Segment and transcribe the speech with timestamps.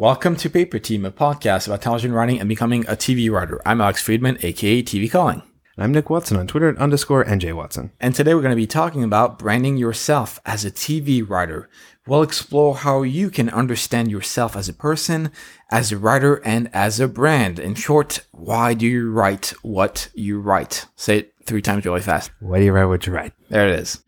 [0.00, 3.60] Welcome to Paper Team, a podcast about television writing and becoming a TV writer.
[3.66, 5.42] I'm Alex Friedman, aka TV Calling.
[5.76, 7.92] And I'm Nick Watson on Twitter at underscore NJ Watson.
[8.00, 11.68] And today we're going to be talking about branding yourself as a TV writer.
[12.06, 15.32] We'll explore how you can understand yourself as a person,
[15.70, 17.58] as a writer, and as a brand.
[17.58, 20.86] In short, why do you write what you write?
[20.96, 22.30] Say it three times really fast.
[22.40, 23.34] Why do you write what you write?
[23.50, 24.02] There it is.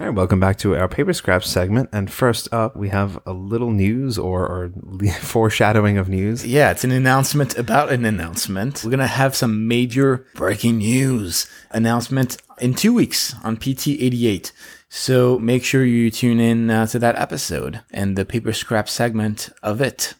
[0.00, 1.90] All right, welcome back to our paper scraps segment.
[1.92, 4.72] And first up, we have a little news or, or
[5.20, 6.46] foreshadowing of news.
[6.46, 8.82] Yeah, it's an announcement about an announcement.
[8.82, 14.52] We're going to have some major breaking news announcement in two weeks on PT 88.
[14.88, 19.50] So make sure you tune in uh, to that episode and the paper scrap segment
[19.62, 20.14] of it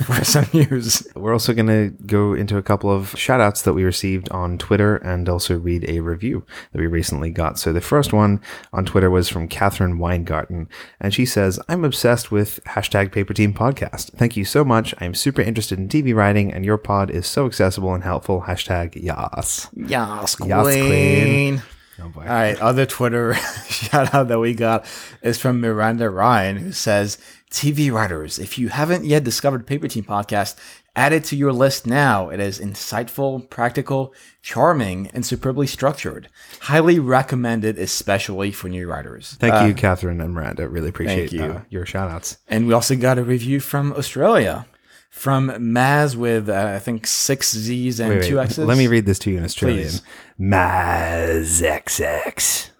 [0.04, 1.06] for some news.
[1.14, 4.58] We're also going to go into a couple of shout outs that we received on
[4.58, 7.58] Twitter and also read a review that we recently got.
[7.58, 8.40] So the first one
[8.72, 10.68] on Twitter was from Catherine Weingarten,
[11.00, 14.12] and she says, I'm obsessed with hashtag Paper Team Podcast.
[14.12, 14.94] Thank you so much.
[14.98, 18.42] I'm super interested in TV writing, and your pod is so accessible and helpful.
[18.46, 19.68] Hashtag yas.
[19.74, 20.50] Yas, queen.
[20.50, 21.62] Yas, queen.
[22.02, 22.22] Oh boy.
[22.22, 22.58] All right.
[22.60, 23.34] Other Twitter
[23.68, 24.86] shout out that we got
[25.22, 27.18] is from Miranda Ryan, who says,
[27.50, 30.56] TV writers, if you haven't yet discovered Paper Team Podcast,
[30.94, 32.28] add it to your list now.
[32.28, 36.28] It is insightful, practical, charming, and superbly structured.
[36.60, 39.36] Highly recommended, especially for new writers.
[39.40, 40.68] Thank uh, you, Catherine and Miranda.
[40.68, 41.42] Really appreciate you.
[41.42, 42.38] Uh, your shout outs.
[42.46, 44.66] And we also got a review from Australia
[45.10, 48.58] from Maz with uh, I think six Z's and wait, wait, two X's.
[48.58, 49.88] Let me read this to you in Australian.
[49.88, 50.02] Please.
[50.40, 52.70] Maz XX.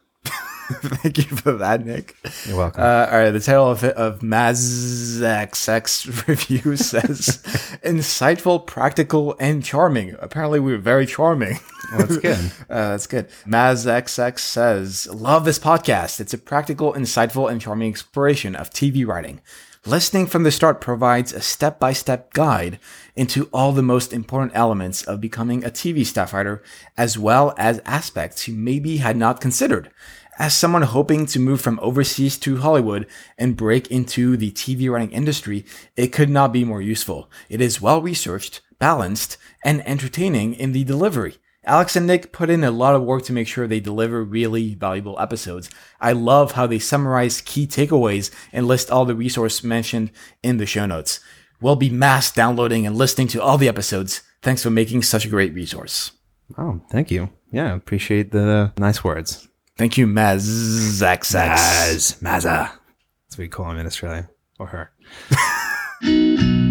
[0.72, 2.14] Thank you for that, Nick.
[2.47, 2.83] You're welcome.
[2.83, 7.42] Uh, all right, the title of, of Maz XX review says
[7.84, 10.15] insightful, practical, and charming.
[10.20, 11.59] Apparently, we were very charming.
[11.91, 12.39] Well, that's good.
[12.70, 13.28] uh, that's good.
[13.44, 16.20] Maz XX says, Love this podcast.
[16.20, 19.41] It's a practical, insightful, and charming exploration of TV writing.
[19.87, 22.79] Listening from the start provides a step by step guide
[23.17, 26.63] into all the most important elements of becoming a TV staff writer,
[26.99, 29.91] as well as aspects you maybe had not considered.
[30.39, 33.07] As someone hoping to move from overseas to Hollywood
[33.39, 35.65] and break into the TV writing industry,
[35.97, 37.31] it could not be more useful.
[37.49, 41.37] It is well researched, balanced, and entertaining in the delivery.
[41.65, 44.75] Alex and Nick put in a lot of work to make sure they deliver really
[44.75, 45.69] valuable episodes.
[46.00, 50.10] I love how they summarize key takeaways and list all the resources mentioned
[50.43, 51.20] in the show notes.
[51.60, 54.22] We'll be mass downloading and listening to all the episodes.
[54.41, 56.12] Thanks for making such a great resource.
[56.56, 57.28] Oh, thank you.
[57.53, 59.47] Yeah, appreciate the nice words.
[59.76, 61.00] Thank you, Maz.
[61.00, 62.19] Maz.
[62.22, 62.70] Mazza.
[62.70, 64.31] That's what we call him in Australia.
[64.59, 64.91] Or her.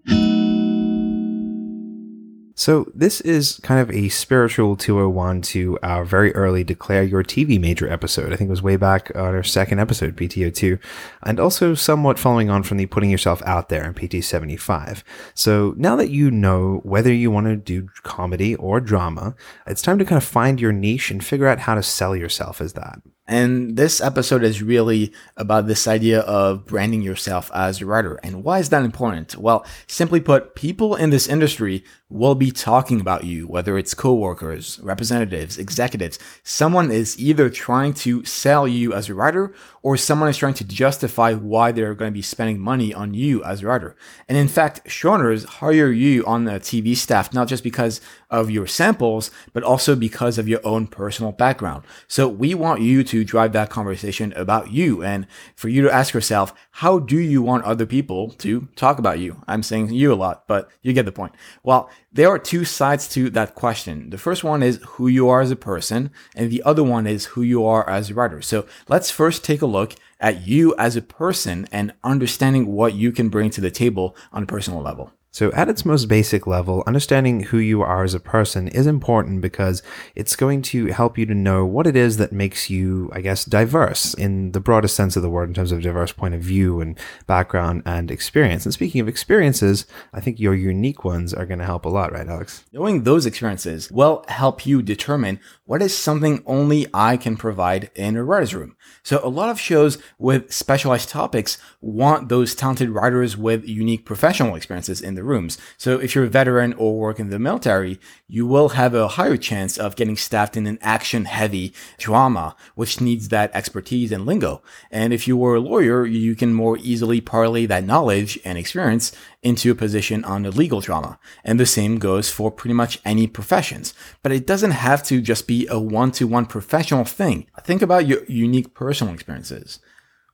[2.65, 7.61] So, this is kind of a spiritual 201 to our very early Declare Your TV
[7.61, 8.33] Major episode.
[8.33, 10.79] I think it was way back on our second episode, PTO2,
[11.21, 15.03] and also somewhat following on from the Putting Yourself Out There in PT75.
[15.35, 19.35] So, now that you know whether you want to do comedy or drama,
[19.67, 22.61] it's time to kind of find your niche and figure out how to sell yourself
[22.61, 22.99] as that.
[23.27, 28.19] And this episode is really about this idea of branding yourself as a writer.
[28.21, 29.35] And why is that important?
[29.35, 34.79] Well, simply put, people in this industry will be talking about you, whether it's coworkers,
[34.83, 36.19] representatives, executives.
[36.43, 39.55] Someone is either trying to sell you as a writer
[39.85, 43.44] or someone is trying to justify why they're going to be spending money on you
[43.44, 43.96] as a writer.
[44.28, 48.01] And in fact, showrunners hire you on the TV staff, not just because
[48.31, 51.84] of your samples, but also because of your own personal background.
[52.07, 56.16] So we want you to drive that conversation about you and for you to ask
[56.16, 59.44] yourself, how do you want other people to talk about you?
[59.47, 61.35] I'm saying you a lot, but you get the point.
[61.62, 64.09] Well, there are two sides to that question.
[64.09, 67.25] The first one is who you are as a person, and the other one is
[67.25, 68.41] who you are as a writer.
[68.41, 73.11] So let's first take a look at you as a person and understanding what you
[73.11, 75.11] can bring to the table on a personal level.
[75.35, 79.41] So, at its most basic level, understanding who you are as a person is important
[79.41, 79.84] because
[80.16, 83.43] it's going to help you to know what it is that makes you, I guess,
[83.43, 86.79] diverse in the broadest sense of the word in terms of diverse point of view
[86.79, 86.97] and
[87.28, 88.66] background and experience.
[88.66, 92.14] And speaking of experiences, I think your unique ones are going to help a lot,
[92.14, 92.64] right, Alex?
[92.72, 98.16] Knowing those experiences will help you determine what is something only I can provide in
[98.16, 98.76] a writer's room.
[99.03, 104.56] So, a lot of shows with specialized topics want those talented writers with unique professional
[104.56, 105.58] experiences in the rooms.
[105.78, 109.38] So if you're a veteran or work in the military, you will have a higher
[109.38, 114.62] chance of getting staffed in an action heavy drama, which needs that expertise and lingo.
[114.91, 119.12] And if you were a lawyer, you can more easily parlay that knowledge and experience
[119.45, 121.19] into a position on the legal drama.
[121.43, 123.93] And the same goes for pretty much any professions.
[124.23, 127.47] But it doesn't have to just be a one to one professional thing.
[127.61, 129.79] Think about your unique personal experiences.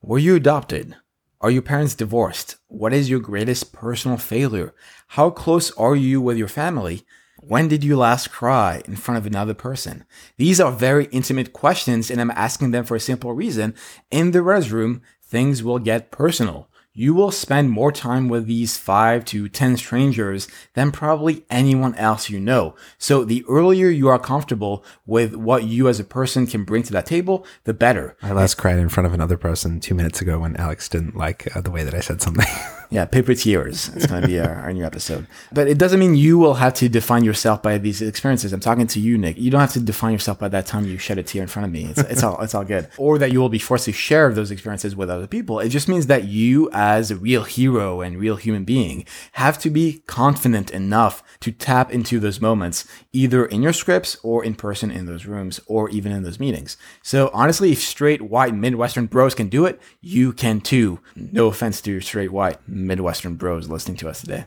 [0.02, 0.96] Were you adopted?
[1.42, 2.56] Are your parents divorced?
[2.68, 4.74] What is your greatest personal failure?
[5.10, 7.04] How close are you with your family?
[7.44, 10.06] When did you last cry in front of another person?
[10.38, 13.74] These are very intimate questions, and I'm asking them for a simple reason.
[14.12, 18.78] In the res room, things will get personal you will spend more time with these
[18.78, 22.76] five to 10 strangers than probably anyone else you know.
[22.98, 26.94] So the earlier you are comfortable with what you as a person can bring to
[26.94, 28.18] that table, the better.
[28.22, 31.56] I last cried in front of another person two minutes ago when Alex didn't like
[31.56, 32.48] uh, the way that I said something.
[32.92, 33.88] Yeah, paper tears.
[33.96, 35.26] It's going to be our, our, new episode.
[35.54, 38.52] But it doesn't mean you will have to define yourself by these experiences.
[38.52, 39.38] I'm talking to you, Nick.
[39.38, 41.68] You don't have to define yourself by that time you shed a tear in front
[41.68, 41.86] of me.
[41.86, 42.90] It's, it's all it's all good.
[42.98, 45.62] Or that you will be forced to share those experiences with other people.
[45.62, 49.70] It just means that you, as a real hero and real human being, have to
[49.70, 54.92] be confident enough to tap into those moments, either in your scripts or in person
[54.92, 56.76] in those rooms or even in those meetings.
[57.02, 61.00] So honestly, if straight white Midwestern bros can do it, you can too.
[61.16, 62.58] No offense to your straight white
[62.88, 64.46] Midwestern bros listening to us today.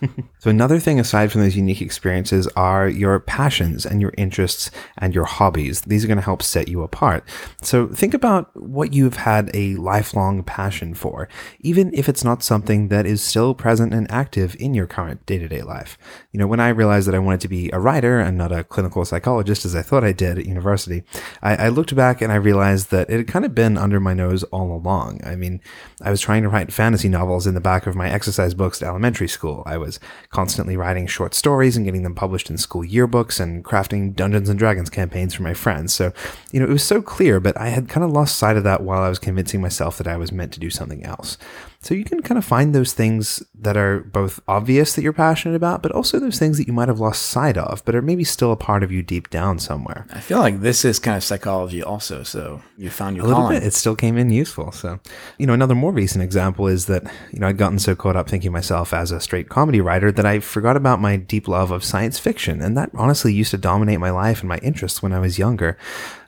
[0.38, 5.14] so, another thing aside from those unique experiences are your passions and your interests and
[5.14, 5.82] your hobbies.
[5.82, 7.24] These are going to help set you apart.
[7.62, 11.28] So, think about what you've had a lifelong passion for,
[11.60, 15.38] even if it's not something that is still present and active in your current day
[15.38, 15.98] to day life.
[16.32, 18.64] You know, when I realized that I wanted to be a writer and not a
[18.64, 21.02] clinical psychologist as I thought I did at university,
[21.42, 24.14] I, I looked back and I realized that it had kind of been under my
[24.14, 25.20] nose all along.
[25.24, 25.60] I mean,
[26.02, 28.88] I was trying to write fantasy novels in the back of my exercise books at
[28.88, 29.55] elementary school.
[29.64, 30.00] I was
[30.30, 34.58] constantly writing short stories and getting them published in school yearbooks and crafting Dungeons and
[34.58, 35.94] Dragons campaigns for my friends.
[35.94, 36.12] So,
[36.52, 38.82] you know, it was so clear, but I had kind of lost sight of that
[38.82, 41.38] while I was convincing myself that I was meant to do something else.
[41.86, 45.54] So you can kind of find those things that are both obvious that you're passionate
[45.54, 48.24] about, but also those things that you might have lost sight of, but are maybe
[48.24, 50.04] still a part of you deep down somewhere.
[50.10, 52.24] I feel like this is kind of psychology also.
[52.24, 53.62] So you found your a little bit.
[53.62, 54.72] It still came in useful.
[54.72, 54.98] So,
[55.38, 58.28] you know, another more recent example is that, you know, I'd gotten so caught up
[58.28, 61.84] thinking myself as a straight comedy writer that I forgot about my deep love of
[61.84, 62.60] science fiction.
[62.62, 65.78] And that honestly used to dominate my life and my interests when I was younger.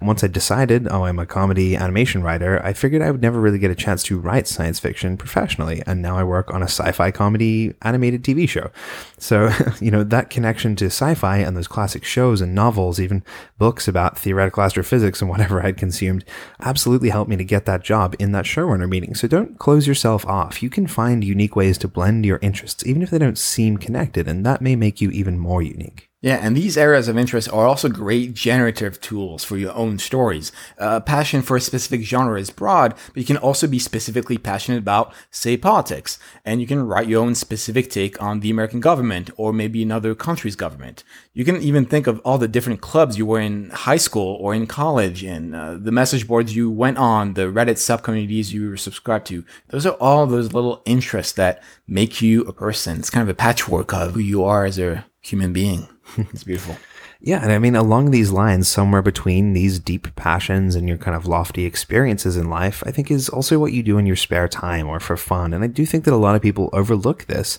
[0.01, 3.59] once I decided, oh, I'm a comedy animation writer, I figured I would never really
[3.59, 5.48] get a chance to write science fiction professionally.
[5.87, 8.71] And now I work on a sci fi comedy animated TV show.
[9.19, 9.51] So,
[9.81, 13.23] you know, that connection to sci fi and those classic shows and novels, even
[13.59, 16.25] books about theoretical astrophysics and whatever I'd consumed,
[16.61, 19.15] absolutely helped me to get that job in that showrunner meeting.
[19.15, 20.63] So don't close yourself off.
[20.63, 24.29] You can find unique ways to blend your interests, even if they don't seem connected,
[24.29, 26.08] and that may make you even more unique.
[26.21, 30.51] Yeah, and these areas of interest are also great generative tools for your own stories.
[30.77, 34.79] Uh, passion for a specific genre is broad, but you can also be specifically passionate
[34.79, 36.19] about, say, politics.
[36.45, 40.17] And you can write your own specific take on the American government or maybe another
[40.17, 41.05] country's government.
[41.35, 44.57] You can even think of all the different clubs you were in high school or
[44.57, 48.77] in college and uh, the message boards you went on, the Reddit subcommunities you were
[48.77, 49.45] subscribed to.
[49.69, 52.99] Those are all those little interests that make you a person.
[52.99, 55.87] It's kind of a patchwork of who you are as a human being.
[56.17, 56.77] it's beautiful.
[57.21, 61.17] Yeah, and I mean, along these lines, somewhere between these deep passions and your kind
[61.17, 64.47] of lofty experiences in life, I think is also what you do in your spare
[64.47, 65.53] time or for fun.
[65.53, 67.59] And I do think that a lot of people overlook this.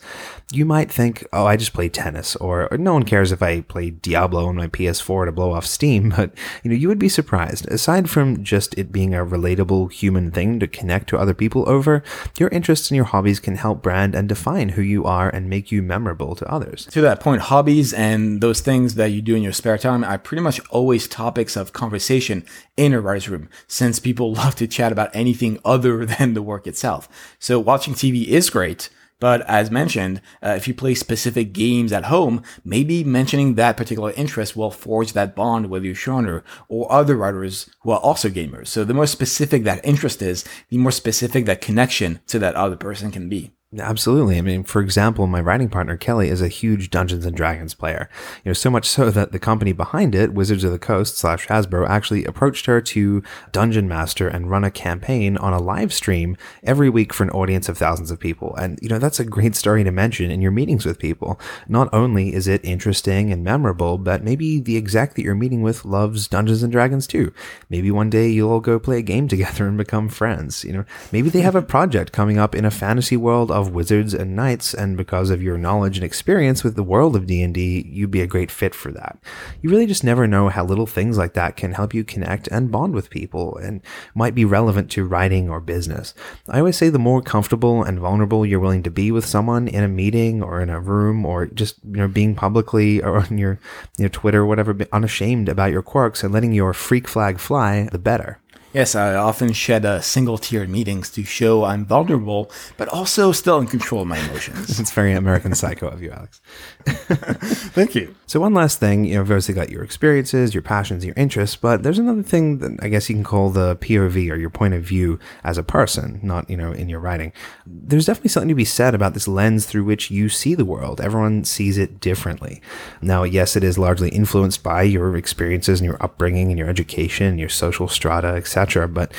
[0.51, 3.61] You might think, oh, I just play tennis, or, or no one cares if I
[3.61, 6.13] play Diablo on my PS4 to blow off steam.
[6.19, 7.67] But, you know, you would be surprised.
[7.67, 12.03] Aside from just it being a relatable human thing to connect to other people over,
[12.37, 15.71] your interests and your hobbies can help brand and define who you are and make
[15.71, 16.85] you memorable to others.
[16.91, 20.03] To that point, hobbies and those things that you do in your your spare time
[20.03, 22.45] are pretty much always topics of conversation
[22.77, 26.67] in a writer's room, since people love to chat about anything other than the work
[26.67, 27.09] itself.
[27.39, 28.89] So watching TV is great.
[29.19, 34.11] But as mentioned, uh, if you play specific games at home, maybe mentioning that particular
[34.11, 38.67] interest will forge that bond with your showrunner or other writers who are also gamers.
[38.67, 42.77] So the more specific that interest is, the more specific that connection to that other
[42.77, 43.51] person can be.
[43.77, 44.39] Absolutely.
[44.39, 48.09] I mean, for example, my writing partner Kelly is a huge Dungeons and Dragons player.
[48.43, 51.45] You know, so much so that the company behind it, Wizards of the Coast slash
[51.45, 53.21] Hasbro, actually approached her to
[53.51, 57.69] Dungeon Master and run a campaign on a live stream every week for an audience
[57.69, 58.55] of thousands of people.
[58.55, 61.39] And you know, that's a great story to mention in your meetings with people.
[61.67, 65.85] Not only is it interesting and memorable, but maybe the exec that you're meeting with
[65.85, 67.31] loves Dungeons and Dragons too.
[67.69, 70.65] Maybe one day you'll all go play a game together and become friends.
[70.65, 74.13] You know, maybe they have a project coming up in a fantasy world of wizards
[74.13, 78.11] and knights, and because of your knowledge and experience with the world of D&D, you'd
[78.11, 79.19] be a great fit for that.
[79.61, 82.71] You really just never know how little things like that can help you connect and
[82.71, 83.81] bond with people and
[84.15, 86.13] might be relevant to writing or business.
[86.47, 89.83] I always say the more comfortable and vulnerable you're willing to be with someone in
[89.83, 93.59] a meeting or in a room or just you know being publicly or on your
[93.97, 97.99] your Twitter or whatever unashamed about your quirks and letting your freak flag fly, the
[97.99, 98.39] better.
[98.71, 102.87] Yes, I often shed uh, a single tear in meetings to show I'm vulnerable, but
[102.89, 104.79] also still in control of my emotions.
[104.79, 106.39] It's very American Psycho of you, Alex.
[106.85, 108.15] Thank you.
[108.27, 111.55] So one last thing, you know, you've obviously got your experiences, your passions, your interests,
[111.55, 114.75] but there's another thing that I guess you can call the POV or your point
[114.75, 117.33] of view as a person, not, you know, in your writing.
[117.65, 121.01] There's definitely something to be said about this lens through which you see the world.
[121.01, 122.61] Everyone sees it differently.
[123.01, 127.39] Now, yes, it is largely influenced by your experiences and your upbringing and your education,
[127.39, 129.13] your social strata, etc but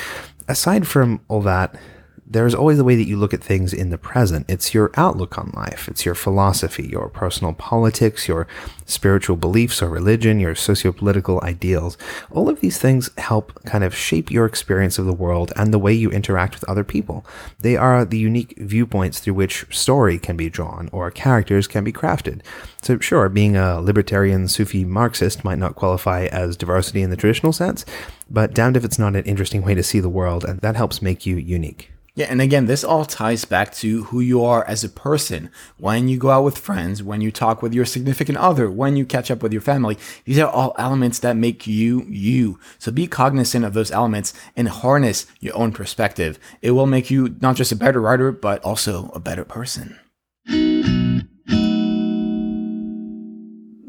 [0.47, 1.75] aside from all that,
[2.31, 4.45] there's always the way that you look at things in the present.
[4.49, 5.89] It's your outlook on life.
[5.89, 8.47] It's your philosophy, your personal politics, your
[8.85, 11.97] spiritual beliefs or religion, your socio-political ideals.
[12.31, 15.79] All of these things help kind of shape your experience of the world and the
[15.79, 17.25] way you interact with other people.
[17.59, 21.91] They are the unique viewpoints through which story can be drawn or characters can be
[21.91, 22.41] crafted.
[22.81, 27.51] So sure, being a libertarian Sufi Marxist might not qualify as diversity in the traditional
[27.51, 27.85] sense,
[28.29, 31.01] but damned if it's not an interesting way to see the world, and that helps
[31.01, 31.91] make you unique.
[32.13, 35.49] Yeah, and again, this all ties back to who you are as a person.
[35.77, 39.05] When you go out with friends, when you talk with your significant other, when you
[39.05, 42.59] catch up with your family, these are all elements that make you you.
[42.79, 46.37] So be cognizant of those elements and harness your own perspective.
[46.61, 49.97] It will make you not just a better writer, but also a better person.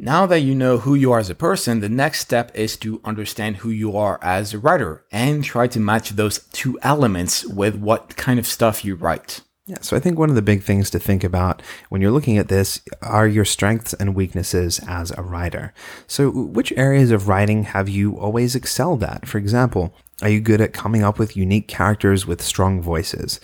[0.05, 3.01] Now that you know who you are as a person, the next step is to
[3.05, 7.77] understand who you are as a writer and try to match those two elements with
[7.77, 9.43] what kind of stuff you write.
[9.67, 12.37] Yeah, so I think one of the big things to think about when you're looking
[12.37, 15.73] at this are your strengths and weaknesses as a writer.
[16.09, 19.29] So, which areas of writing have you always excelled at?
[19.29, 23.39] For example, are you good at coming up with unique characters with strong voices?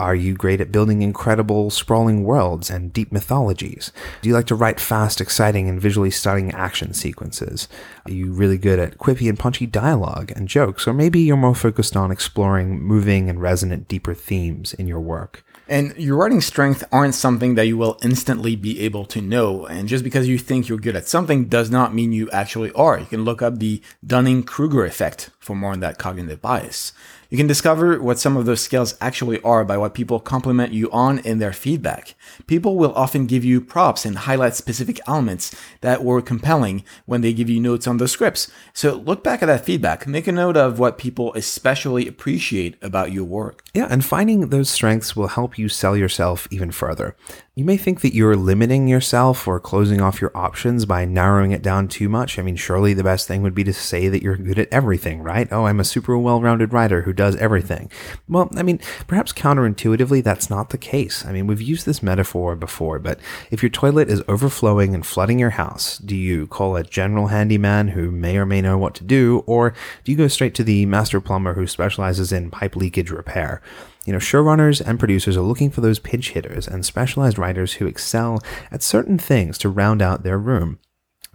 [0.00, 3.92] Are you great at building incredible, sprawling worlds and deep mythologies?
[4.22, 7.68] Do you like to write fast, exciting, and visually stunning action sequences?
[8.06, 10.88] Are you really good at quippy and punchy dialogue and jokes?
[10.88, 15.44] Or maybe you're more focused on exploring moving and resonant, deeper themes in your work?
[15.68, 19.66] And your writing strength aren't something that you will instantly be able to know.
[19.66, 22.98] And just because you think you're good at something does not mean you actually are.
[22.98, 26.94] You can look up the Dunning Kruger effect for more on that cognitive bias.
[27.30, 30.90] You can discover what some of those skills actually are by what people compliment you
[30.90, 32.16] on in their feedback.
[32.48, 37.32] People will often give you props and highlight specific elements that were compelling when they
[37.32, 38.50] give you notes on the scripts.
[38.72, 43.12] So look back at that feedback, make a note of what people especially appreciate about
[43.12, 43.62] your work.
[43.74, 47.14] Yeah, and finding those strengths will help you sell yourself even further.
[47.56, 51.62] You may think that you're limiting yourself or closing off your options by narrowing it
[51.62, 52.38] down too much.
[52.38, 55.20] I mean, surely the best thing would be to say that you're good at everything,
[55.20, 55.48] right?
[55.50, 57.90] Oh, I'm a super well rounded writer who does everything.
[58.28, 58.78] Well, I mean,
[59.08, 61.26] perhaps counterintuitively, that's not the case.
[61.26, 63.18] I mean, we've used this metaphor before, but
[63.50, 67.88] if your toilet is overflowing and flooding your house, do you call a general handyman
[67.88, 70.86] who may or may know what to do, or do you go straight to the
[70.86, 73.60] master plumber who specializes in pipe leakage repair?
[74.06, 77.86] You know, showrunners and producers are looking for those pitch hitters and specialized writers who
[77.86, 80.78] excel at certain things to round out their room.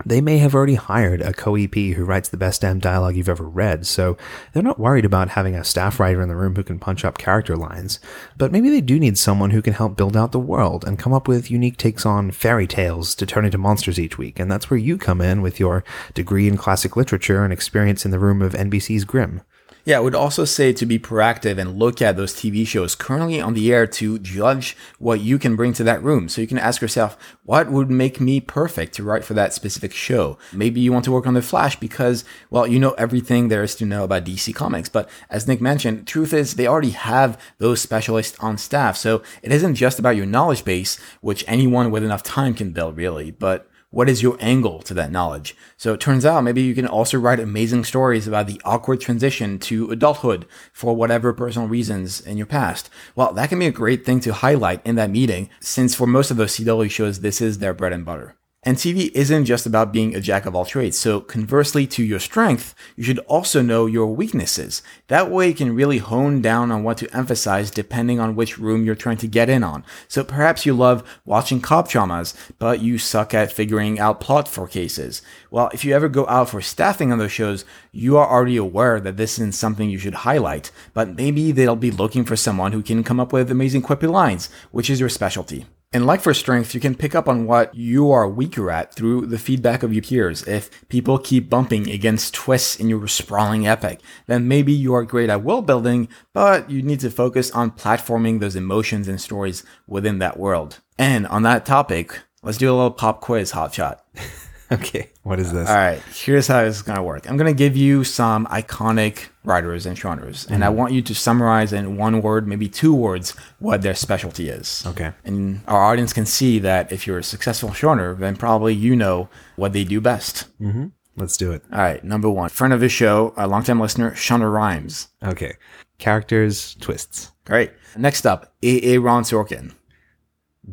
[0.03, 3.48] They may have already hired a co-EP who writes the best damn dialogue you've ever
[3.48, 4.17] read, so
[4.51, 7.17] they're not worried about having a staff writer in the room who can punch up
[7.17, 8.01] character lines.
[8.38, 11.13] But maybe they do need someone who can help build out the world and come
[11.13, 14.69] up with unique takes on fairy tales to turn into monsters each week, and that's
[14.69, 18.41] where you come in with your degree in classic literature and experience in the room
[18.41, 19.43] of NBC's Grimm.
[19.85, 23.39] Yeah, I would also say to be proactive and look at those TV shows currently
[23.39, 26.27] on the air to judge what you can bring to that room.
[26.27, 29.93] So you can ask yourself, what would make me perfect to write for that specific
[29.93, 30.39] show?
[30.51, 33.75] Maybe you want to work on The Flash because, well, you know everything there is
[33.75, 34.89] to know about DC Comics.
[34.89, 38.97] But as Nick mentioned, truth is they already have those specialists on staff.
[38.97, 42.97] So it isn't just about your knowledge base, which anyone with enough time can build
[42.97, 45.55] really, but what is your angle to that knowledge?
[45.77, 49.57] So it turns out maybe you can also write amazing stories about the awkward transition
[49.59, 52.89] to adulthood for whatever personal reasons in your past.
[53.15, 56.29] Well, that can be a great thing to highlight in that meeting, since for most
[56.29, 58.35] of those CW shows, this is their bread and butter.
[58.67, 60.98] And TV isn't just about being a jack of all trades.
[60.98, 64.81] So conversely to your strength, you should also know your weaknesses.
[65.07, 68.84] That way you can really hone down on what to emphasize depending on which room
[68.84, 69.86] you're trying to get in on.
[70.07, 74.67] So perhaps you love watching cop dramas, but you suck at figuring out plot for
[74.67, 75.22] cases.
[75.51, 79.00] Well, if you ever go out for staffing on those shows, you are already aware
[79.00, 82.81] that this isn't something you should highlight, but maybe they'll be looking for someone who
[82.81, 85.67] can come up with amazing quippy lines, which is your specialty.
[85.95, 89.27] And like for strength, you can pick up on what you are weaker at through
[89.27, 90.45] the feedback of your peers.
[90.45, 95.29] If people keep bumping against twists in your sprawling epic, then maybe you are great
[95.29, 100.19] at world building, but you need to focus on platforming those emotions and stories within
[100.19, 100.81] that world.
[100.99, 103.99] And on that topic, let's do a little pop quiz, hotshot.
[104.72, 105.69] Okay, what is this?
[105.69, 107.29] All right, here's how it's gonna work.
[107.29, 110.77] I'm gonna give you some iconic writers and showrunners, and I mm-hmm.
[110.77, 114.84] want you to summarize in one word, maybe two words, what their specialty is.
[114.88, 115.12] Okay.
[115.24, 119.29] And our audience can see that if you're a successful showrunner, then probably you know
[119.55, 120.45] what they do best.
[120.60, 120.88] Mm-hmm.
[121.15, 121.63] Let's do it.
[121.72, 125.10] All right, number one, friend of the show, a longtime listener, Shonda Rhimes.
[125.24, 125.57] Okay.
[126.00, 127.72] Characters, twists, Great.
[127.95, 129.74] Next up, Aaron Sorkin.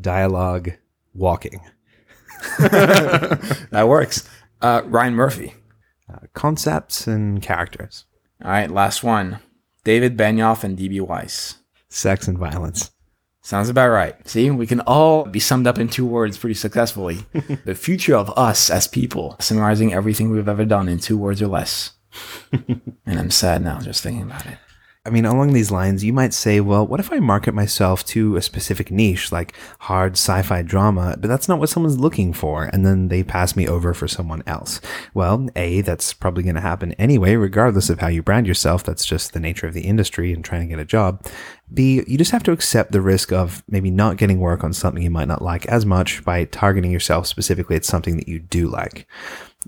[0.01, 0.73] dialogue,
[1.15, 1.61] walking,
[3.71, 4.29] That works.
[4.61, 5.55] Uh, Ryan Murphy.
[6.13, 8.05] uh, concepts, and characters,
[8.45, 9.39] All right, last one,
[9.85, 11.01] David Benioff and D.B.
[11.01, 11.57] Weiss.
[11.89, 12.91] sex and violence.
[13.45, 14.15] Sounds about right.
[14.29, 17.27] See, we can all be summed up in two words pretty successfully.
[17.65, 21.49] the future of us as people, summarizing everything we've ever done in two words or
[21.49, 21.93] less.
[22.53, 24.59] and I'm sad now just thinking about it.
[25.05, 28.37] I mean, along these lines, you might say, well, what if I market myself to
[28.37, 32.71] a specific niche, like hard sci fi drama, but that's not what someone's looking for,
[32.73, 34.81] and then they pass me over for someone else?
[35.13, 38.85] Well, A, that's probably going to happen anyway, regardless of how you brand yourself.
[38.85, 41.27] That's just the nature of the industry and trying to get a job.
[41.75, 45.03] B, you just have to accept the risk of maybe not getting work on something
[45.03, 48.69] you might not like as much by targeting yourself specifically at something that you do
[48.69, 49.09] like.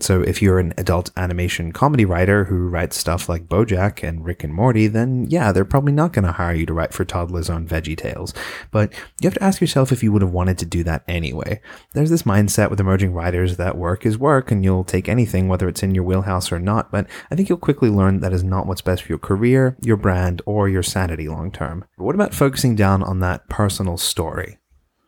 [0.00, 4.42] So if you're an adult animation comedy writer who writes stuff like BoJack and Rick
[4.42, 7.48] and Morty, then yeah, they're probably not going to hire you to write for Toddlers
[7.48, 8.34] on Veggie Tales.
[8.70, 11.60] But you have to ask yourself if you would have wanted to do that anyway.
[11.92, 15.68] There's this mindset with emerging writers that work is work and you'll take anything whether
[15.68, 18.66] it's in your wheelhouse or not, but I think you'll quickly learn that is not
[18.66, 21.84] what's best for your career, your brand, or your sanity long term.
[21.96, 24.58] But what about focusing down on that personal story?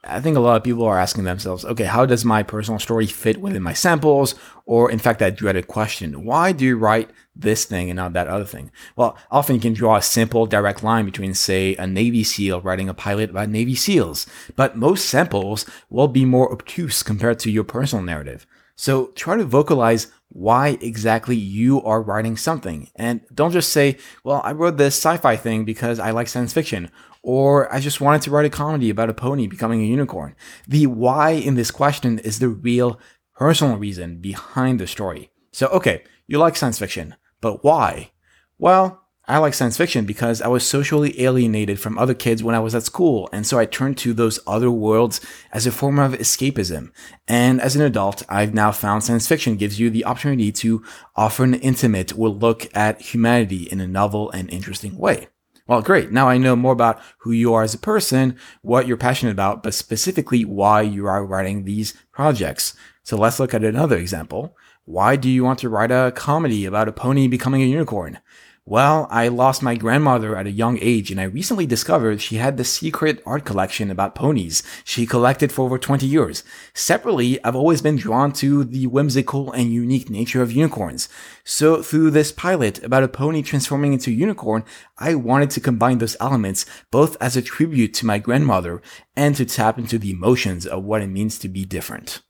[0.08, 3.06] I think a lot of people are asking themselves, okay, how does my personal story
[3.06, 4.34] fit within my samples?
[4.64, 8.28] Or in fact, that dreaded question, why do you write this thing and not that
[8.28, 8.70] other thing?
[8.96, 12.88] Well, often you can draw a simple direct line between, say, a Navy SEAL writing
[12.88, 17.64] a pilot about Navy SEALs, but most samples will be more obtuse compared to your
[17.64, 18.46] personal narrative.
[18.76, 22.90] So try to vocalize why exactly you are writing something.
[22.96, 26.52] And don't just say, well, I wrote this sci fi thing because I like science
[26.52, 26.90] fiction,
[27.26, 30.36] or I just wanted to write a comedy about a pony becoming a unicorn.
[30.68, 33.00] The why in this question is the real
[33.34, 35.32] personal reason behind the story.
[35.50, 38.12] So, okay, you like science fiction, but why?
[38.58, 42.60] Well, I like science fiction because I was socially alienated from other kids when I
[42.60, 45.20] was at school, and so I turned to those other worlds
[45.52, 46.92] as a form of escapism.
[47.26, 50.84] And as an adult, I've now found science fiction gives you the opportunity to
[51.16, 55.26] offer an intimate or look at humanity in a novel and interesting way.
[55.66, 56.12] Well, great.
[56.12, 59.62] Now I know more about who you are as a person, what you're passionate about,
[59.62, 62.76] but specifically why you are writing these projects.
[63.02, 64.56] So let's look at another example.
[64.84, 68.20] Why do you want to write a comedy about a pony becoming a unicorn?
[68.68, 72.56] Well, I lost my grandmother at a young age and I recently discovered she had
[72.56, 76.42] the secret art collection about ponies she collected for over 20 years.
[76.74, 81.08] Separately, I've always been drawn to the whimsical and unique nature of unicorns.
[81.44, 84.64] So through this pilot about a pony transforming into a unicorn,
[84.98, 88.82] I wanted to combine those elements both as a tribute to my grandmother
[89.14, 92.20] and to tap into the emotions of what it means to be different.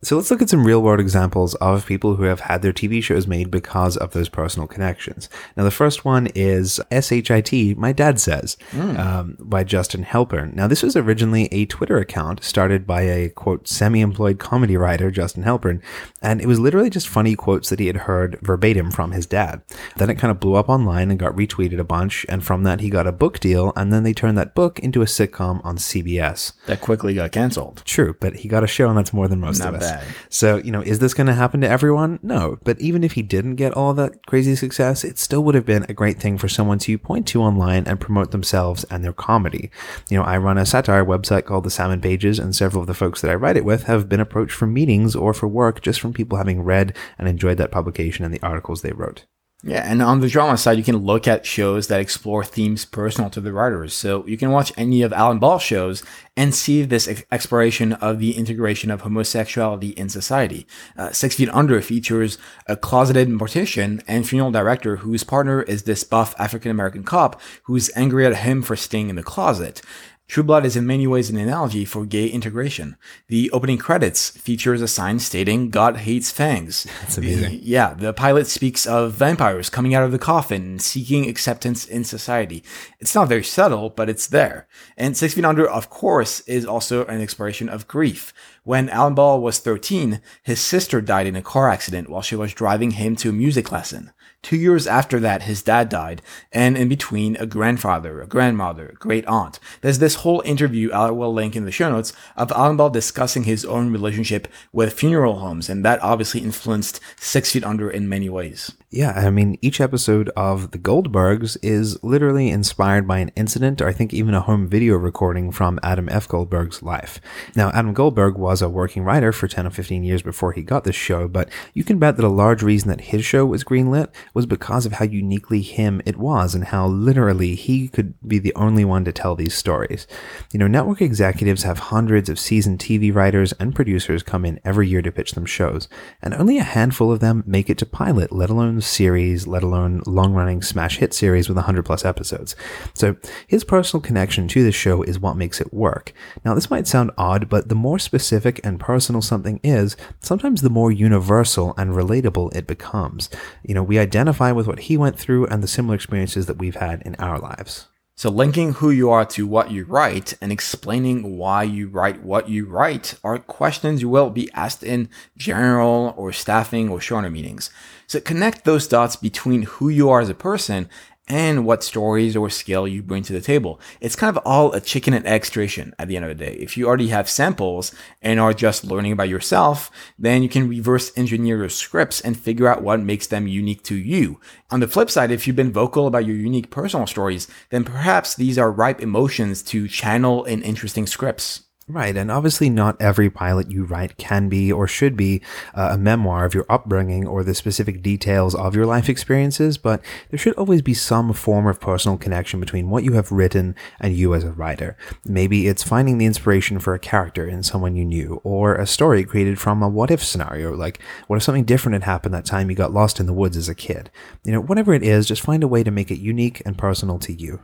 [0.00, 3.02] So let's look at some real world examples of people who have had their TV
[3.02, 5.28] shows made because of those personal connections.
[5.56, 8.56] Now, the first one is SHIT, My Dad Says,
[8.96, 10.54] um, by Justin Halpern.
[10.54, 15.10] Now, this was originally a Twitter account started by a quote, semi employed comedy writer,
[15.10, 15.82] Justin Halpern,
[16.22, 19.62] and it was literally just funny quotes that he had heard verbatim from his dad.
[19.96, 22.80] Then it kind of blew up online and got retweeted a bunch, and from that,
[22.80, 25.76] he got a book deal, and then they turned that book into a sitcom on
[25.76, 26.52] CBS.
[26.66, 27.82] That quickly got canceled.
[27.84, 29.90] True, but he got a show, and that's more than most Not us.
[29.90, 30.04] bad.
[30.28, 32.18] So, you know, is this going to happen to everyone?
[32.22, 32.58] No.
[32.64, 35.86] But even if he didn't get all that crazy success, it still would have been
[35.88, 39.70] a great thing for someone to point to online and promote themselves and their comedy.
[40.10, 42.94] You know, I run a satire website called The Salmon Pages, and several of the
[42.94, 46.00] folks that I write it with have been approached for meetings or for work just
[46.00, 49.24] from people having read and enjoyed that publication and the articles they wrote.
[49.64, 53.28] Yeah, and on the drama side, you can look at shows that explore themes personal
[53.30, 53.92] to the writers.
[53.92, 56.04] So you can watch any of Alan Ball's shows
[56.36, 60.64] and see this ex- exploration of the integration of homosexuality in society.
[60.96, 66.04] Uh, Six Feet Under features a closeted mortician and funeral director whose partner is this
[66.04, 69.82] buff African American cop who's angry at him for staying in the closet.
[70.28, 72.98] True Blood is in many ways an analogy for gay integration.
[73.28, 76.86] The opening credits features a sign stating God hates fangs.
[77.00, 77.60] That's amazing.
[77.62, 82.04] yeah, the pilot speaks of vampires coming out of the coffin and seeking acceptance in
[82.04, 82.62] society.
[83.00, 84.68] It's not very subtle, but it's there.
[84.98, 88.34] And Six Feet Under, of course, is also an exploration of grief.
[88.64, 92.52] When Alan Ball was 13, his sister died in a car accident while she was
[92.52, 94.12] driving him to a music lesson.
[94.40, 96.22] Two years after that, his dad died,
[96.52, 99.58] and in between, a grandfather, a grandmother, a great aunt.
[99.80, 103.44] There's this whole interview I will link in the show notes of Alan Ball discussing
[103.44, 108.28] his own relationship with funeral homes, and that obviously influenced Six Feet Under in many
[108.28, 108.72] ways.
[108.90, 113.88] Yeah, I mean, each episode of The Goldbergs is literally inspired by an incident, or
[113.88, 116.26] I think even a home video recording from Adam F.
[116.26, 117.20] Goldberg's life.
[117.54, 120.84] Now, Adam Goldberg was a working writer for 10 or 15 years before he got
[120.84, 124.08] this show, but you can bet that a large reason that his show was greenlit
[124.34, 128.54] was because of how uniquely him it was and how literally he could be the
[128.54, 130.06] only one to tell these stories.
[130.52, 134.88] You know, network executives have hundreds of seasoned TV writers and producers come in every
[134.88, 135.88] year to pitch them shows,
[136.22, 140.02] and only a handful of them make it to pilot, let alone series, let alone
[140.06, 142.56] long running smash hit series with 100 plus episodes.
[142.94, 146.12] So his personal connection to the show is what makes it work.
[146.44, 150.70] Now, this might sound odd, but the more specific and personal something is, sometimes the
[150.70, 153.30] more universal and relatable it becomes.
[153.62, 156.76] You know, we identify with what he went through and the similar experiences that we've
[156.76, 157.86] had in our lives.
[158.18, 162.48] So, linking who you are to what you write and explaining why you write what
[162.48, 167.70] you write are questions you will be asked in general or staffing or shorter meetings.
[168.08, 170.88] So, connect those dots between who you are as a person
[171.28, 173.80] and what stories or skill you bring to the table.
[174.00, 176.54] It's kind of all a chicken and egg situation at the end of the day.
[176.54, 181.12] If you already have samples and are just learning about yourself, then you can reverse
[181.16, 184.40] engineer your scripts and figure out what makes them unique to you.
[184.70, 188.34] On the flip side, if you've been vocal about your unique personal stories, then perhaps
[188.34, 191.67] these are ripe emotions to channel in interesting scripts.
[191.90, 195.40] Right, and obviously, not every pilot you write can be or should be
[195.74, 200.02] uh, a memoir of your upbringing or the specific details of your life experiences, but
[200.28, 204.14] there should always be some form of personal connection between what you have written and
[204.14, 204.98] you as a writer.
[205.24, 209.24] Maybe it's finding the inspiration for a character in someone you knew, or a story
[209.24, 212.68] created from a what if scenario, like what if something different had happened that time
[212.68, 214.10] you got lost in the woods as a kid?
[214.44, 217.18] You know, whatever it is, just find a way to make it unique and personal
[217.20, 217.60] to you.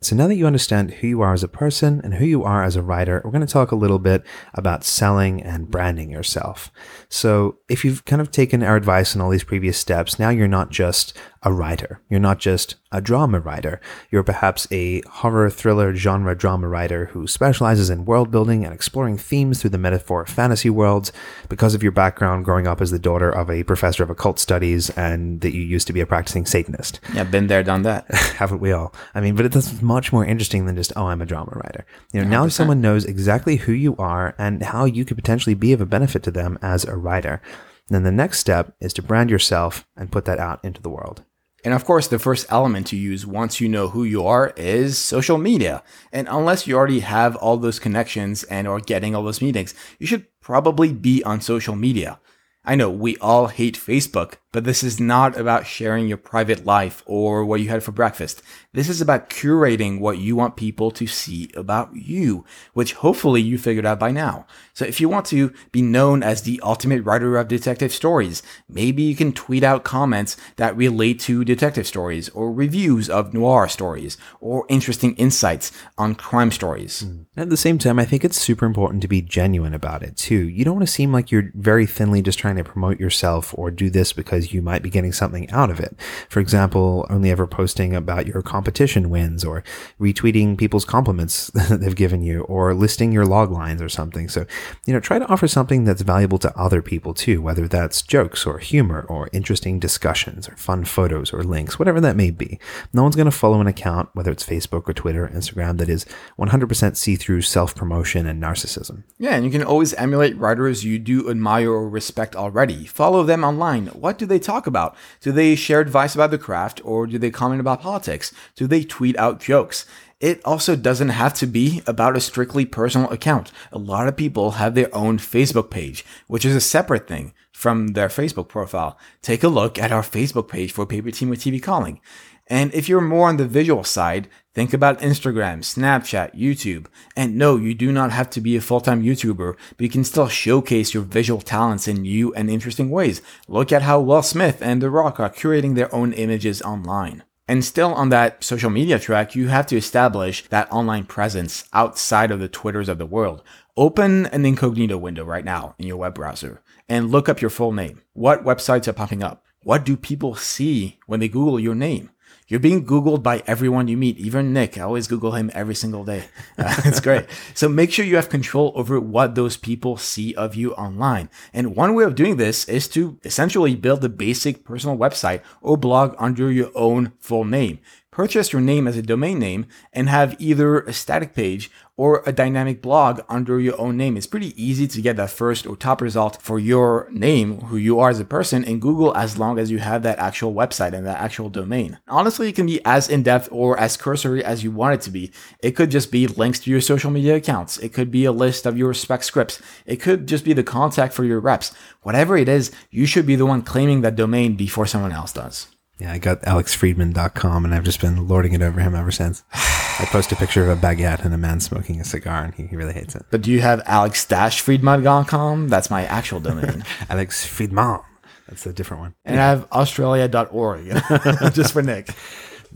[0.00, 2.62] So now that you understand who you are as a person and who you are
[2.62, 4.22] as a writer, we're going to talk a little bit
[4.54, 6.70] about selling and branding yourself.
[7.08, 10.48] So if you've kind of taken our advice in all these previous steps, now you're
[10.48, 12.02] not just a writer.
[12.10, 13.80] You're not just a drama writer.
[14.10, 19.18] You're perhaps a horror thriller genre drama writer who specializes in world building and exploring
[19.18, 21.12] themes through the metaphor of fantasy worlds
[21.48, 24.90] because of your background growing up as the daughter of a professor of occult studies
[24.90, 27.00] and that you used to be a practicing Satanist.
[27.12, 28.12] Yeah, been there, done that.
[28.36, 28.94] Haven't we all?
[29.14, 31.84] I mean, but it's much more interesting than just, oh, I'm a drama writer.
[32.12, 32.30] You know, 100%.
[32.30, 35.86] now someone knows exactly who you are and how you could potentially be of a
[35.86, 37.40] benefit to them as a writer.
[37.88, 41.22] then the next step is to brand yourself and put that out into the world.
[41.64, 44.98] And of course, the first element to use once you know who you are is
[44.98, 45.82] social media.
[46.12, 50.06] And unless you already have all those connections and are getting all those meetings, you
[50.06, 52.20] should probably be on social media.
[52.66, 57.02] I know we all hate Facebook, but this is not about sharing your private life
[57.06, 58.42] or what you had for breakfast.
[58.72, 63.58] This is about curating what you want people to see about you, which hopefully you
[63.58, 64.46] figured out by now.
[64.74, 69.02] So if you want to be known as the ultimate writer of detective stories, maybe
[69.02, 74.18] you can tweet out comments that relate to detective stories or reviews of noir stories
[74.40, 77.04] or interesting insights on crime stories.
[77.04, 77.26] Mm.
[77.36, 80.48] At the same time, I think it's super important to be genuine about it too.
[80.48, 83.70] You don't want to seem like you're very thinly just trying to promote yourself or
[83.70, 85.96] do this because you might be getting something out of it.
[86.28, 89.62] For example, only ever posting about your competition wins or
[90.00, 94.28] retweeting people's compliments that they've given you or listing your log lines or something.
[94.28, 94.46] So,
[94.86, 98.46] you know, try to offer something that's valuable to other people too, whether that's jokes
[98.46, 102.58] or humor or interesting discussions or fun photos or links, whatever that may be.
[102.92, 105.88] No one's going to follow an account, whether it's Facebook or Twitter or Instagram, that
[105.88, 106.06] is
[106.38, 109.04] 100% see through self promotion and narcissism.
[109.18, 112.86] Yeah, and you can always emulate writers you do admire or respect already.
[112.86, 113.88] Follow them online.
[113.88, 114.96] What do they talk about?
[115.20, 118.32] Do they share advice about the craft or do they comment about politics?
[118.54, 119.84] Do they tweet out jokes?
[120.20, 123.50] It also doesn't have to be about a strictly personal account.
[123.72, 127.88] A lot of people have their own Facebook page, which is a separate thing from
[127.88, 128.96] their Facebook profile.
[129.22, 132.00] Take a look at our Facebook page for Paper Team with TV Calling.
[132.46, 136.86] And if you're more on the visual side, think about Instagram, Snapchat, YouTube.
[137.14, 140.28] And no, you do not have to be a full-time YouTuber, but you can still
[140.28, 143.20] showcase your visual talents in new and interesting ways.
[143.48, 147.22] Look at how Will Smith and The Rock are curating their own images online.
[147.46, 152.30] And still on that social media track, you have to establish that online presence outside
[152.30, 153.42] of the Twitters of the world.
[153.76, 157.72] Open an incognito window right now in your web browser and look up your full
[157.72, 158.00] name.
[158.14, 159.44] What websites are popping up?
[159.64, 162.08] What do people see when they Google your name?
[162.48, 164.78] You're being Googled by everyone you meet, even Nick.
[164.78, 166.24] I always Google him every single day.
[166.58, 167.26] Uh, it's great.
[167.52, 171.28] So make sure you have control over what those people see of you online.
[171.52, 175.76] And one way of doing this is to essentially build a basic personal website or
[175.76, 177.78] blog under your own full name.
[178.16, 182.32] Purchase your name as a domain name and have either a static page or a
[182.32, 184.16] dynamic blog under your own name.
[184.16, 188.00] It's pretty easy to get that first or top result for your name, who you
[188.00, 191.06] are as a person in Google as long as you have that actual website and
[191.06, 191.98] that actual domain.
[192.08, 195.30] Honestly, it can be as in-depth or as cursory as you want it to be.
[195.62, 197.76] It could just be links to your social media accounts.
[197.76, 199.60] It could be a list of your spec scripts.
[199.84, 201.74] It could just be the contact for your reps.
[202.00, 205.75] Whatever it is, you should be the one claiming that domain before someone else does.
[205.98, 209.42] Yeah, I got alexfriedman.com and I've just been lording it over him ever since.
[209.52, 212.66] I post a picture of a baguette and a man smoking a cigar and he,
[212.66, 213.24] he really hates it.
[213.30, 215.68] But do you have alex-friedman.com?
[215.68, 216.84] That's my actual domain.
[217.08, 218.00] Alex Friedman.
[218.46, 219.14] That's a different one.
[219.24, 220.84] and I have australia.org
[221.54, 222.10] just for Nick.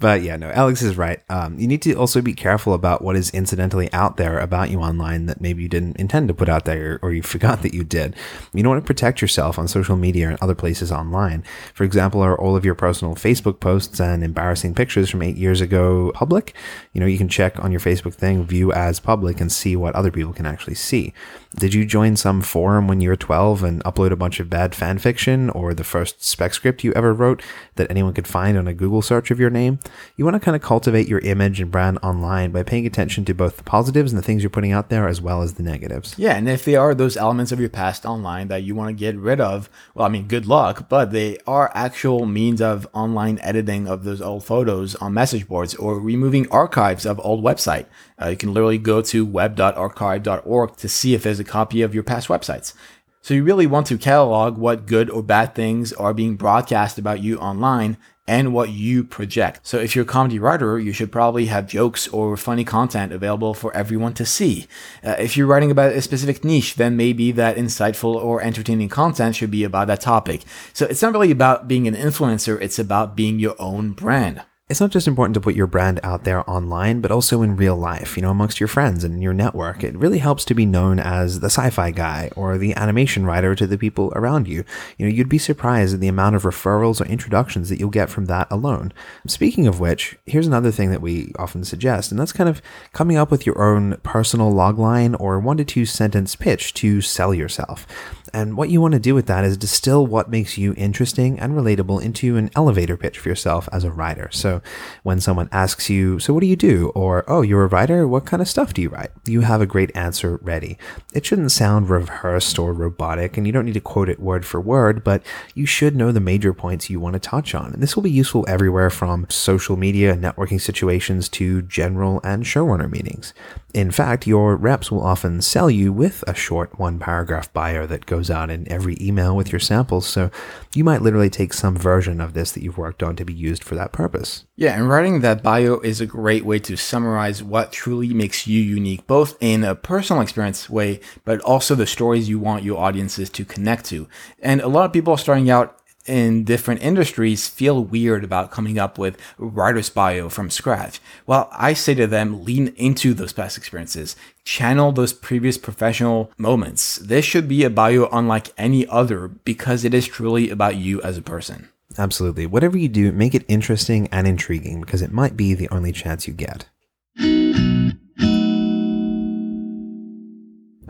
[0.00, 1.20] But yeah, no, Alex is right.
[1.28, 4.80] Um, you need to also be careful about what is incidentally out there about you
[4.80, 7.84] online that maybe you didn't intend to put out there or you forgot that you
[7.84, 8.16] did.
[8.54, 11.44] You don't want to protect yourself on social media and other places online.
[11.74, 15.60] For example, are all of your personal Facebook posts and embarrassing pictures from eight years
[15.60, 16.54] ago public?
[16.94, 19.94] You know, you can check on your Facebook thing, view as public, and see what
[19.94, 21.12] other people can actually see.
[21.56, 24.74] Did you join some forum when you were 12 and upload a bunch of bad
[24.74, 27.42] fan fiction or the first spec script you ever wrote
[27.74, 29.80] that anyone could find on a Google search of your name?
[30.16, 33.35] You want to kind of cultivate your image and brand online by paying attention to
[33.35, 36.14] both the positives and the things you're putting out there as well as the negatives.
[36.18, 38.98] Yeah, and if there are those elements of your past online that you want to
[38.98, 43.38] get rid of, well, I mean, good luck, but they are actual means of online
[43.40, 47.87] editing of those old photos on message boards or removing archives of old website.
[48.20, 52.03] Uh, you can literally go to web.archive.org to see if there's a copy of your
[52.03, 52.74] past websites.
[53.22, 57.22] So you really want to catalog what good or bad things are being broadcast about
[57.22, 59.61] you online and what you project.
[59.62, 63.54] So if you're a comedy writer, you should probably have jokes or funny content available
[63.54, 64.68] for everyone to see.
[65.04, 69.37] Uh, if you're writing about a specific niche, then maybe that insightful or entertaining content
[69.37, 70.44] should be about that topic.
[70.72, 74.80] So it's not really about being an influencer, it's about being your own brand it's
[74.80, 78.16] not just important to put your brand out there online, but also in real life,
[78.16, 79.83] you know, amongst your friends and your network.
[79.83, 83.66] It really helps to be known as the sci-fi guy or the animation writer to
[83.66, 84.64] the people around you.
[84.96, 88.11] You know, you'd be surprised at the amount of referrals or introductions that you'll get
[88.11, 88.92] from that alone.
[89.26, 93.16] Speaking of which, here's another thing that we often suggest, and that's kind of coming
[93.16, 97.88] up with your own personal logline or one to two sentence pitch to sell yourself.
[98.32, 101.54] And what you want to do with that is distill what makes you interesting and
[101.54, 104.28] relatable into an elevator pitch for yourself as a writer.
[104.32, 104.62] So
[105.02, 106.88] when someone asks you, So what do you do?
[106.94, 108.06] or Oh, you're a writer?
[108.06, 109.10] What kind of stuff do you write?
[109.26, 110.78] You have a great answer ready.
[111.14, 114.60] It shouldn't sound rehearsed or robotic, and you don't need to quote it word for
[114.60, 115.22] word, but
[115.54, 117.72] you should know the major points you want to touch on.
[117.72, 122.44] And this will be useful everywhere from social media and networking situations to general and
[122.44, 123.32] showrunner meetings.
[123.72, 128.04] In fact, your reps will often sell you with a short one paragraph bio that
[128.04, 130.33] goes out in every email with your samples, so
[130.74, 133.62] you might literally take some version of this that you've worked on to be used
[133.62, 134.46] for that purpose.
[134.56, 138.61] Yeah, and writing that bio is a great way to summarize what truly makes you
[138.61, 143.30] unique, both in a personal experience way, but also the stories you want your audiences
[143.30, 144.09] to connect to.
[144.40, 148.98] And a lot of people starting out in different industries feel weird about coming up
[148.98, 151.00] with writer's bio from scratch.
[151.26, 156.96] Well, I say to them, lean into those past experiences, channel those previous professional moments.
[156.96, 161.16] This should be a bio unlike any other because it is truly about you as
[161.18, 161.68] a person.
[161.98, 162.46] Absolutely.
[162.46, 166.26] Whatever you do, make it interesting and intriguing because it might be the only chance
[166.26, 166.66] you get.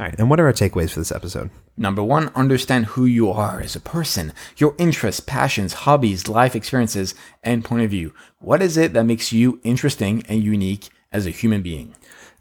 [0.01, 1.51] All right, and what are our takeaways for this episode?
[1.77, 7.15] Number one, understand who you are as a person, your interests, passions, hobbies, life experiences,
[7.43, 8.15] and point of view.
[8.39, 11.95] What is it that makes you interesting and unique as a human being?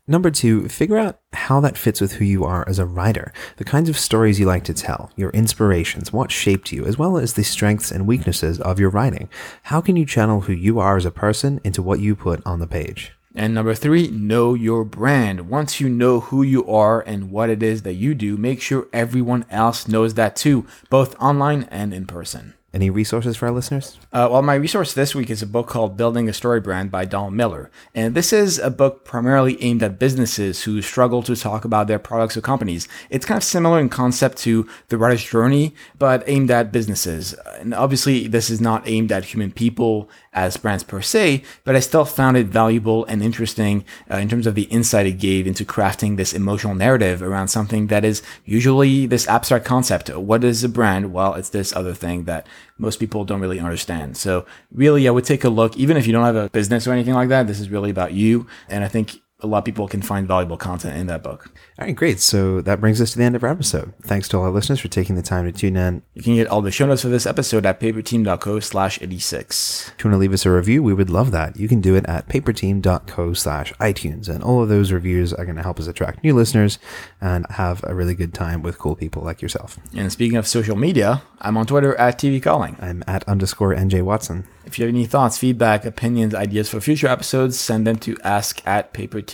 [0.08, 3.66] Number two, figure out how that fits with who you are as a writer, the
[3.66, 7.34] kinds of stories you like to tell, your inspirations, what shaped you, as well as
[7.34, 9.28] the strengths and weaknesses of your writing.
[9.64, 12.60] How can you channel who you are as a person into what you put on
[12.60, 13.12] the page?
[13.36, 15.50] And number three, know your brand.
[15.50, 18.88] Once you know who you are and what it is that you do, make sure
[18.92, 22.56] everyone else knows that too, both online and in person.
[22.72, 23.98] Any resources for our listeners?
[24.14, 27.04] Uh, well, my resource this week is a book called Building a Story Brand by
[27.04, 27.72] Donald Miller.
[27.96, 31.98] And this is a book primarily aimed at businesses who struggle to talk about their
[31.98, 32.88] products or companies.
[33.10, 37.34] It's kind of similar in concept to The Writer's Journey, but aimed at businesses.
[37.60, 40.08] And obviously, this is not aimed at human people
[40.40, 44.48] as brands per se, but I still found it valuable and interesting uh, in terms
[44.48, 49.06] of the insight it gave into crafting this emotional narrative around something that is usually
[49.06, 50.10] this abstract concept.
[50.16, 51.14] What is a brand?
[51.14, 52.48] Well, it's this other thing that
[52.78, 54.18] most people don't really understand.
[54.18, 56.94] So really, I would take a look, even if you don't have a business or
[56.94, 58.48] anything like that, this is really about you.
[58.70, 61.50] And I think a lot of people can find valuable content in that book.
[61.80, 62.20] All right, great.
[62.20, 63.94] So that brings us to the end of our episode.
[64.02, 66.02] Thanks to all our listeners for taking the time to tune in.
[66.14, 69.92] You can get all the show notes for this episode at paperteam.co slash 86.
[69.98, 71.58] If you want to leave us a review, we would love that.
[71.58, 74.28] You can do it at paperteam.co slash iTunes.
[74.28, 76.78] And all of those reviews are going to help us attract new listeners
[77.22, 79.80] and have a really good time with cool people like yourself.
[79.96, 82.76] And speaking of social media, I'm on Twitter at TV Calling.
[82.82, 84.46] I'm at underscore NJ Watson.
[84.66, 88.62] If you have any thoughts, feedback, opinions, ideas for future episodes, send them to ask
[88.68, 89.29] at paperteam.co.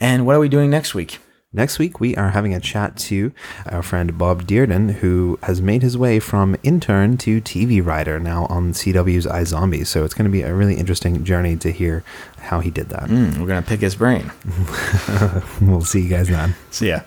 [0.00, 1.18] And what are we doing next week?
[1.52, 3.32] Next week, we are having a chat to
[3.66, 8.46] our friend Bob Dearden, who has made his way from intern to TV writer now
[8.46, 9.86] on CW's iZombie.
[9.86, 12.02] So it's going to be a really interesting journey to hear
[12.38, 13.04] how he did that.
[13.04, 14.32] Mm, we're going to pick his brain.
[15.60, 16.56] we'll see you guys then.
[16.70, 17.02] See ya.